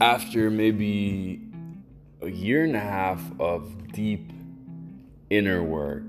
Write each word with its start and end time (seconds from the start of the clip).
after 0.00 0.50
maybe 0.50 1.40
a 2.20 2.28
year 2.28 2.64
and 2.64 2.76
a 2.76 2.80
half 2.80 3.22
of 3.40 3.92
deep 3.92 4.30
inner 5.30 5.62
work, 5.62 6.04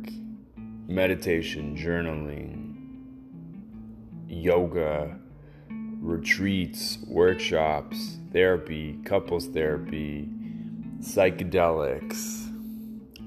meditation, 0.87 1.77
journaling, 1.77 2.75
yoga, 4.27 5.17
retreats, 5.69 6.97
workshops, 7.07 8.17
therapy, 8.33 8.99
couples 9.05 9.47
therapy, 9.47 10.27
psychedelics, 10.99 12.43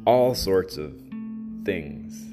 all 0.05 0.35
sorts 0.35 0.77
of 0.77 0.93
things. 1.65 2.27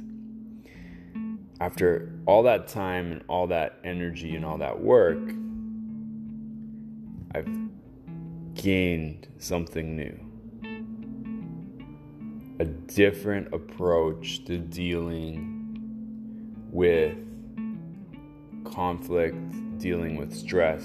After 1.62 2.12
all 2.26 2.44
that 2.44 2.68
time 2.68 3.12
and 3.14 3.24
all 3.30 3.48
that 3.48 3.80
energy 3.86 4.36
and 4.36 4.44
all 4.44 4.58
that 4.58 4.82
work, 4.82 5.18
I've 7.34 7.67
gained 8.58 9.28
something 9.38 9.96
new. 9.96 10.20
A 12.60 12.66
different 12.66 13.54
approach 13.54 14.44
to 14.46 14.58
dealing 14.58 16.56
with 16.72 17.16
conflict, 18.66 19.38
dealing 19.78 20.18
with 20.18 20.36
stress. 20.36 20.84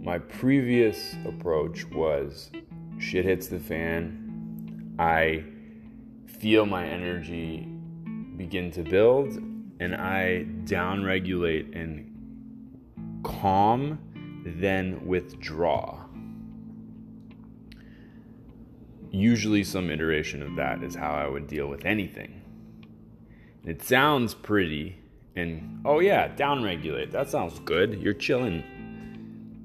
My 0.00 0.18
previous 0.18 1.16
approach 1.26 1.86
was 1.86 2.50
shit 2.98 3.24
hits 3.24 3.48
the 3.48 3.58
fan. 3.58 4.94
I 4.98 5.44
feel 6.26 6.66
my 6.66 6.86
energy 6.86 7.66
begin 8.36 8.70
to 8.72 8.82
build 8.82 9.38
and 9.80 9.94
I 9.94 10.46
downregulate 10.64 11.74
and 11.74 13.22
calm, 13.22 13.98
then 14.44 15.06
withdraw. 15.06 16.04
Usually, 19.10 19.64
some 19.64 19.90
iteration 19.90 20.42
of 20.42 20.56
that 20.56 20.82
is 20.82 20.94
how 20.94 21.12
I 21.12 21.28
would 21.28 21.46
deal 21.46 21.68
with 21.68 21.84
anything. 21.84 22.42
It 23.64 23.82
sounds 23.82 24.34
pretty, 24.34 24.98
and 25.36 25.80
oh 25.84 26.00
yeah, 26.00 26.28
downregulate. 26.28 27.12
That 27.12 27.30
sounds 27.30 27.58
good. 27.60 28.00
You're 28.00 28.12
chilling. 28.12 28.64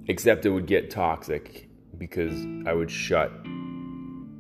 Except 0.08 0.46
it 0.46 0.50
would 0.50 0.66
get 0.66 0.90
toxic 0.90 1.70
because 1.98 2.34
I 2.66 2.74
would 2.74 2.90
shut 2.90 3.32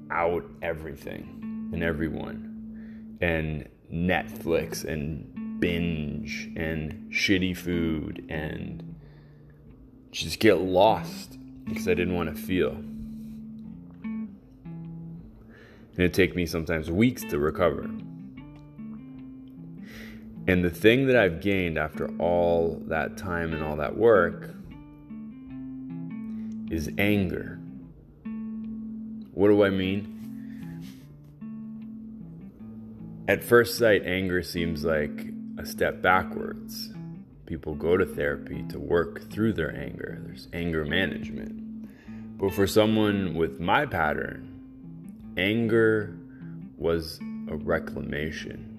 out 0.10 0.44
everything 0.62 1.70
and 1.74 1.84
everyone 1.84 3.18
and 3.22 3.68
Netflix 3.92 4.84
and 4.84 5.60
binge 5.60 6.50
and 6.56 7.12
shitty 7.12 7.56
food 7.56 8.26
and 8.30 8.89
just 10.12 10.40
get 10.40 10.60
lost 10.60 11.38
because 11.66 11.88
I 11.88 11.94
didn't 11.94 12.16
want 12.16 12.36
to 12.36 12.42
feel. 12.42 12.72
And 16.00 16.06
it'd 16.06 16.14
take 16.14 16.36
me 16.36 16.46
sometimes 16.46 16.90
weeks 16.90 17.24
to 17.26 17.40
recover. 17.40 17.90
And 20.48 20.64
the 20.64 20.70
thing 20.70 21.08
that 21.08 21.16
I've 21.16 21.42
gained 21.42 21.78
after 21.78 22.10
all 22.18 22.82
that 22.88 23.18
time 23.18 23.54
and 23.54 23.64
all 23.64 23.76
that 23.76 23.98
work 23.98 24.50
is 26.72 26.90
anger. 26.98 27.60
What 29.34 29.50
do 29.50 29.64
I 29.64 29.70
mean? 29.70 30.16
At 33.28 33.44
first 33.44 33.78
sight, 33.78 34.04
anger 34.06 34.42
seems 34.42 34.84
like 34.84 35.28
a 35.60 35.66
step 35.66 36.02
backwards. 36.02 36.94
People 37.50 37.76
go 37.76 37.98
to 37.98 38.06
therapy 38.06 38.64
to 38.70 38.80
work 38.80 39.30
through 39.30 39.54
their 39.54 39.76
anger. 39.76 40.22
There's 40.24 40.48
anger 40.54 40.86
management. 40.86 41.90
But 42.38 42.54
for 42.54 42.66
someone 42.66 43.34
with 43.34 43.60
my 43.60 43.86
pattern, 43.86 44.48
anger 45.36 46.16
was 46.78 47.20
a 47.50 47.58
reclamation 47.58 48.70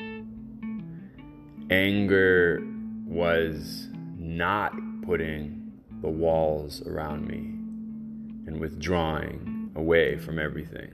anger 1.71 2.61
was 3.07 3.89
not 4.19 4.73
putting 5.03 5.73
the 6.03 6.09
walls 6.09 6.83
around 6.87 7.27
me 7.27 7.39
and 8.47 8.61
withdrawing 8.61 9.71
away 9.77 10.17
from 10.17 10.39
everything. 10.39 10.93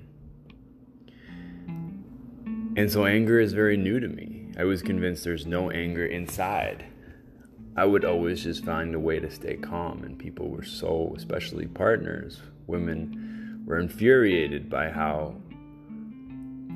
And 2.77 2.93
so 2.93 3.07
anger 3.07 3.41
is 3.41 3.55
very 3.55 3.79
new 3.79 4.01
to 4.01 4.09
me. 4.09 4.53
I 4.59 4.65
was 4.65 4.83
convinced 4.83 5.25
there's 5.25 5.47
no 5.47 5.71
anger 5.71 6.05
inside. 6.05 6.85
I 7.77 7.85
would 7.85 8.07
always 8.07 8.43
just 8.43 8.65
find 8.65 8.95
a 8.95 8.99
way 8.99 9.21
to 9.21 9.31
stay 9.31 9.57
calm, 9.57 10.03
and 10.03 10.19
people 10.19 10.49
were 10.49 10.65
so, 10.65 11.13
especially 11.17 11.67
partners, 11.67 12.41
women 12.67 13.63
were 13.67 13.79
infuriated 13.79 14.71
by 14.71 14.89
how 14.89 15.35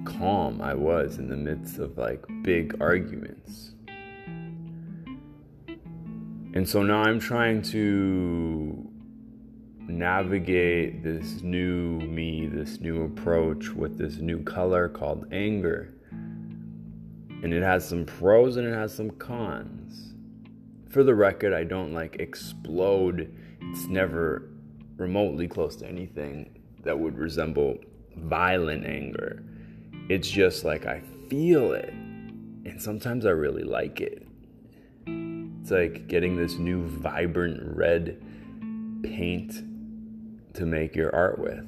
calm 0.05 0.61
I 0.61 0.75
was 0.75 1.16
in 1.16 1.28
the 1.28 1.37
midst 1.37 1.78
of 1.78 1.97
like 1.97 2.22
big 2.43 2.77
arguments. 2.83 3.72
And 6.53 6.69
so 6.69 6.83
now 6.83 7.03
I'm 7.03 7.21
trying 7.21 7.62
to 7.62 8.87
navigate 9.87 11.03
this 11.03 11.43
new 11.43 11.99
me, 12.00 12.47
this 12.47 12.81
new 12.81 13.05
approach 13.05 13.71
with 13.71 13.97
this 13.97 14.17
new 14.17 14.43
color 14.43 14.88
called 14.88 15.27
anger. 15.32 15.94
And 16.11 17.55
it 17.55 17.62
has 17.62 17.88
some 17.88 18.05
pros 18.05 18.56
and 18.56 18.67
it 18.67 18.75
has 18.75 18.94
some 18.94 19.11
cons. 19.12 20.15
For 20.90 21.04
the 21.04 21.14
record, 21.14 21.52
I 21.52 21.62
don't 21.62 21.92
like 21.94 22.16
explode. 22.16 23.32
It's 23.60 23.86
never 23.86 24.50
remotely 24.96 25.46
close 25.46 25.76
to 25.76 25.86
anything 25.86 26.58
that 26.82 26.98
would 26.98 27.16
resemble 27.16 27.78
violent 28.16 28.84
anger. 28.84 29.44
It's 30.08 30.28
just 30.28 30.64
like 30.64 30.86
I 30.86 31.02
feel 31.28 31.72
it. 31.72 31.90
And 31.90 32.82
sometimes 32.82 33.24
I 33.24 33.30
really 33.30 33.62
like 33.62 34.00
it. 34.00 34.26
It's 35.06 35.70
like 35.70 36.08
getting 36.08 36.36
this 36.36 36.54
new 36.54 36.84
vibrant 36.88 37.60
red 37.76 38.20
paint 39.04 39.52
to 40.54 40.66
make 40.66 40.96
your 40.96 41.14
art 41.14 41.38
with. 41.38 41.64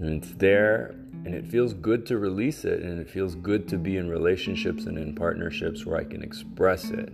And 0.00 0.22
it's 0.22 0.32
there, 0.34 0.96
and 1.24 1.34
it 1.34 1.46
feels 1.46 1.74
good 1.74 2.06
to 2.06 2.18
release 2.18 2.64
it, 2.64 2.82
and 2.82 2.98
it 2.98 3.08
feels 3.08 3.34
good 3.34 3.68
to 3.68 3.76
be 3.76 3.96
in 3.96 4.08
relationships 4.08 4.86
and 4.86 4.98
in 4.98 5.14
partnerships 5.14 5.84
where 5.84 5.96
I 5.96 6.04
can 6.04 6.22
express 6.22 6.90
it, 6.90 7.12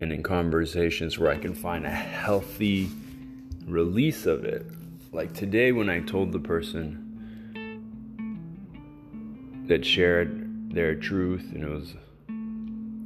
and 0.00 0.12
in 0.12 0.22
conversations 0.22 1.18
where 1.18 1.30
I 1.30 1.38
can 1.38 1.54
find 1.54 1.86
a 1.86 1.90
healthy 1.90 2.90
release 3.66 4.26
of 4.26 4.44
it. 4.44 4.66
Like 5.12 5.32
today, 5.32 5.72
when 5.72 5.88
I 5.88 6.00
told 6.00 6.32
the 6.32 6.38
person 6.38 7.00
that 9.66 9.84
shared 9.86 10.74
their 10.74 10.94
truth, 10.94 11.50
and 11.54 11.64
it 11.64 11.70
was 11.70 11.94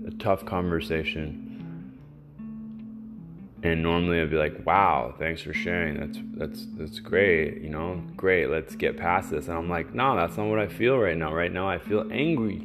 a 0.06 0.10
tough 0.19 0.44
conversation. 0.44 1.47
And 3.62 3.82
normally 3.82 4.20
I'd 4.20 4.30
be 4.30 4.36
like, 4.36 4.64
"Wow, 4.64 5.14
thanks 5.19 5.42
for 5.42 5.52
sharing. 5.52 5.98
That's 5.98 6.19
that's 6.36 6.66
that's 6.76 7.00
great. 7.00 7.60
You 7.60 7.70
know, 7.70 8.00
great. 8.16 8.50
Let's 8.50 8.76
get 8.76 8.96
past 8.96 9.30
this." 9.30 9.48
And 9.48 9.58
I'm 9.58 9.69
like, 9.69 9.94
"No, 9.94 10.14
that's 10.14 10.36
not 10.36 10.46
what 10.46 10.60
I 10.60 10.69
feel 10.69 10.96
right 10.96 11.16
now. 11.16 11.34
Right 11.34 11.52
now, 11.52 11.68
I 11.68 11.78
feel 11.78 12.06
angry." 12.12 12.62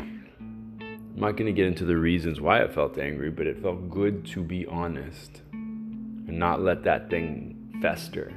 I'm 0.79 1.19
not 1.19 1.37
going 1.37 1.45
to 1.45 1.53
get 1.53 1.67
into 1.67 1.85
the 1.85 1.95
reasons 1.95 2.41
why 2.41 2.63
I 2.63 2.67
felt 2.67 2.97
angry, 2.97 3.29
but 3.29 3.45
it 3.45 3.61
felt 3.61 3.87
good 3.89 4.25
to 4.27 4.41
be 4.41 4.65
honest 4.65 5.41
and 5.51 6.39
not 6.39 6.61
let 6.61 6.83
that 6.85 7.09
thing 7.11 7.77
fester. 7.81 8.33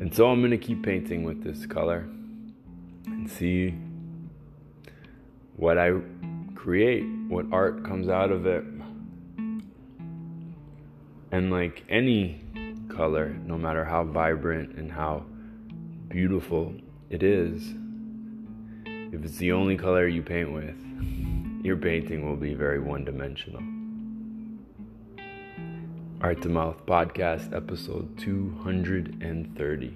And 0.00 0.12
so 0.12 0.28
I'm 0.28 0.40
going 0.40 0.50
to 0.50 0.58
keep 0.58 0.82
painting 0.82 1.22
with 1.22 1.44
this 1.44 1.64
color 1.66 2.08
and 3.06 3.30
see 3.30 3.74
what 5.54 5.78
I 5.78 5.92
create, 6.54 7.04
what 7.28 7.46
art 7.52 7.84
comes 7.84 8.08
out 8.08 8.30
of 8.30 8.46
it. 8.46 8.64
And 11.30 11.50
like 11.50 11.84
any 11.88 12.40
color, 12.88 13.34
no 13.46 13.56
matter 13.56 13.84
how 13.84 14.04
vibrant 14.04 14.76
and 14.76 14.90
how 14.90 15.24
beautiful 16.08 16.74
it 17.10 17.22
is, 17.22 17.74
if 18.84 19.24
it's 19.24 19.38
the 19.38 19.52
only 19.52 19.76
color 19.76 20.06
you 20.06 20.22
paint 20.22 20.52
with, 20.52 20.76
your 21.64 21.76
painting 21.76 22.28
will 22.28 22.36
be 22.36 22.54
very 22.54 22.80
one 22.80 23.04
dimensional. 23.04 23.62
Art 26.20 26.40
to 26.42 26.48
Mouth 26.48 26.86
Podcast, 26.86 27.54
episode 27.54 28.16
230. 28.18 29.94